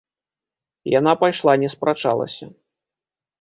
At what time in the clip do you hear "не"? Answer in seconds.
1.65-1.69